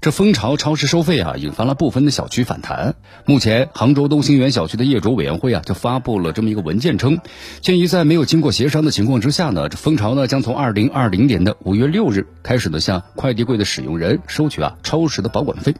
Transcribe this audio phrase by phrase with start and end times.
[0.00, 2.94] 这蜂巢超市收费啊，引发了部分的小区反弹。
[3.26, 7.18] 目前，杭州东兴园小区的业主委员会啊，就发布了这么一个文件，称，
[7.60, 15.74] 鉴于在没有经过协商的情况之下呢，这蜂巢呢将从二零二零年的五月六日开始呢，向快递柜的使用人收取啊超时的保管费。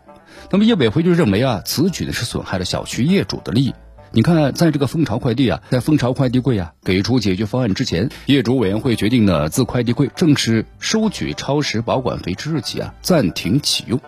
[0.51, 3.75] 那么业委会就认为啊，此举呢是损害了小区业主的利益。
[4.11, 14.01] 你看，在这个蜂巢快递啊，在蜂巢快递柜啊给出解决方案之前，业主委员会决定呢，自快递柜正式收取超时保管费之日起啊，暂停启用。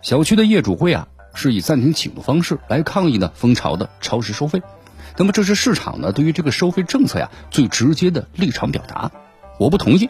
[0.00, 4.62] 小区的业主会啊，是以暂停启用的方式来抗议呢蜂巢的超时收费。
[5.16, 9.10] 那么，这是市场呢对于这个收费政策呀最直接的立场表达，
[9.58, 10.08] 我不同意。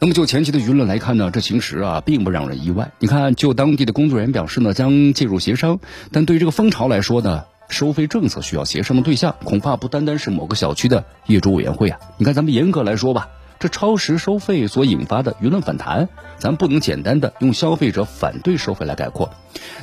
[0.00, 2.90] 那么，就前期的舆论来看呢，这其实啊并不让人意外。
[2.98, 5.78] 你看，就当地的工作人员表示呢，将介入协商，
[6.10, 7.44] 但对于这个蜂巢来说呢。
[7.68, 11.98] 收费政策需要协商的对象，恐怕不单单是某个小区的业主委员会啊。
[12.18, 13.28] 你看，咱们严格来说吧，
[13.58, 19.30] 这超时收费所引发的舆论反弹，咱不能简单的用消费者反对收费来概括。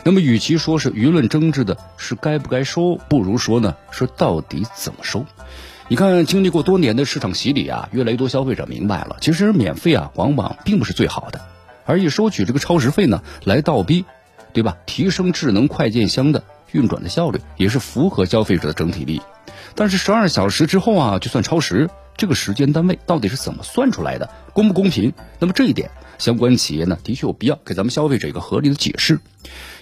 [0.04, 5.26] 那么，与其说是舆论争执的是该不该收，不如说呢是到底怎么收。
[5.90, 11.42] 你看，经历过多年的市场洗礼啊，越来越多消费者明白了，其实免费啊往往并不是最好的，
[11.86, 14.06] 而以收取这个超时费呢来倒逼，
[14.54, 14.78] 对吧？
[14.86, 16.44] 提升智能快件箱的。
[16.74, 19.22] 运转的效率也是符合消费者的整体利益，
[19.76, 21.88] 但是十二小时之后啊就算超时，
[22.18, 25.14] 这个时间单位到底是怎么算出来的，公不公平？
[25.38, 29.20] 那么这一点，相关企业呢的确有必要给咱们消费者一个合理的解释。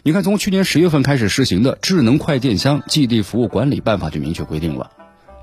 [0.04, 4.92] 你看，从去年十月份开始实行的《智能快件箱寄递服务管理办法》就明确规定了，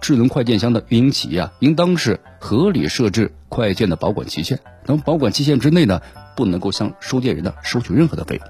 [0.02, 6.02] 智能快件箱的运营企业啊，应当是合理设置快件的保管期限，那么保管期限之内呢，
[6.36, 8.46] 不能够向收件人呢收取任何的费用。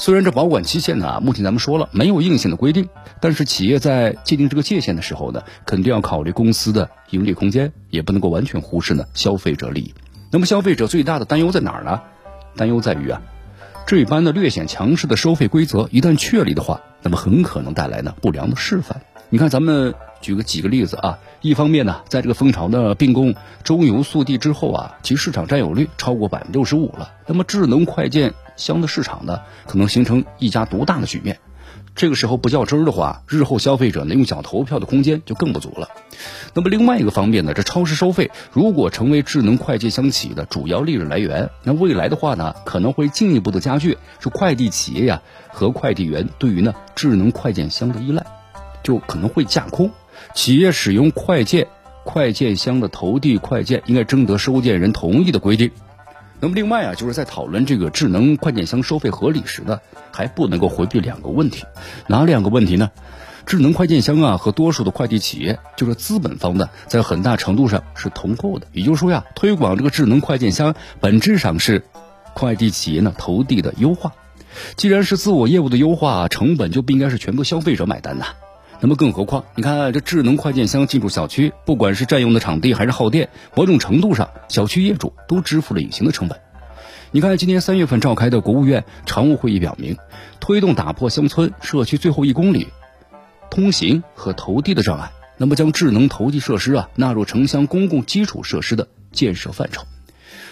[0.00, 2.88] 虽然这保管期限呢，目前咱们说了没有硬性的规定，
[3.20, 9.92] 但是企业在界定这个界限的时候呢，肯定要考虑公司的盈利空间，也不能够完全忽视呢消费者利益。
[10.30, 12.00] 那么消费者最大的担忧在哪儿呢？
[12.56, 13.20] 担忧在于啊，
[13.86, 19.02] 这般的略显强势的收费规则一旦确立的话，那么很可能带来呢不良的示范。
[19.30, 23.32] 你看，咱们举个几个例子啊，一方面呢，在这个蜂巢的并购
[23.62, 28.34] 中油速递之后啊，其市场占有率超过百分之六十五了，那么智能快件。
[28.56, 29.38] 箱的市场呢，
[29.68, 31.38] 可能形成一家独大的局面。
[31.94, 35.88] 这个时候不较真儿的话，日后消费者呢用脚投票的空间就更不足了。
[36.54, 45.22] 那么另外一个方面呢，这超市收费如果成为智能快件箱企业的主要利润来源，那未来的话呢，可能会进一步的加剧是快递企业呀
[45.52, 48.26] 和快递员对于呢智能快件箱的依赖，
[48.82, 49.88] 就可能会架空。
[50.34, 51.66] 企业使用快件
[52.04, 55.70] 快件箱的投递快件，应该征得收件人同意的规定。
[56.40, 59.80] 那么另外啊，就是在讨论这个智能快件箱收费合理时呢，
[60.12, 61.64] 还不能够回避两个问题，
[62.06, 62.90] 哪两个问题呢？
[63.44, 68.66] 智能快件箱啊和多数的快递企业，就是资本方的，在很大程度上是同构的。
[68.72, 71.82] 也就是说呀，推广这个智能快件箱，本质上是
[72.34, 74.12] 快递企业呢投递的优化。
[74.76, 78.26] 既然是自我业务的优化，成本就不应该是全部消费者买单呐。
[78.80, 86.38] 那么更何况，你看这智能快件箱进入小区，不管是占用的场地还是耗电，某种程度上，小区业主都支付了隐形的成本。
[87.10, 89.96] 你看，今年三月份召开的国务院常务会议表明，
[90.38, 92.68] 推动打破乡村社区最后一公里
[93.50, 99.82] 通行和投递的障碍，那么将智能投递设施啊纳入城乡公共基础设施的建设范畴。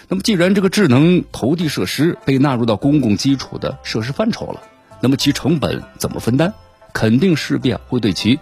[0.09, 4.63] 那么既然这个智能投递设施被纳入到公共基础的设施范畴了，
[4.99, 6.53] 那么其成本怎么分担？
[6.97, 8.39] 肯定势必会对其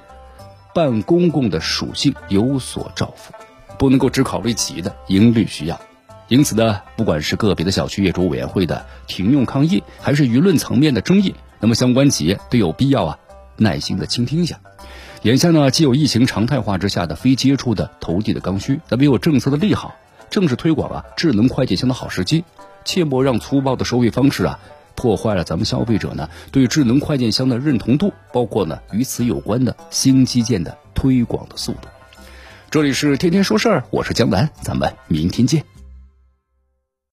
[0.73, 3.33] 办公共的属性有所照拂，
[3.77, 5.77] 不能够只考虑企业的盈利需要。
[6.29, 13.19] 因此呢，不管是个别的小区业主委员会的停用抗议，还是舆论层面的争议，那么相关企业都有必要啊
[13.57, 14.57] 耐心的倾听一下。
[15.23, 19.95] 眼下呢，既有疫情常态化之下的非接触的投递的刚需，那么又有政策的利好，
[20.29, 22.45] 正是推广啊智能快递箱的好时机。
[22.85, 24.59] 切莫让粗暴的收费方式啊。
[24.95, 31.87] 破坏了咱们消费者呢对智能快件箱的认同度，包括呢与此有关的新基建的推广的速度。
[32.71, 35.74] 这里是天天说事儿，我是江南，咱们明天见。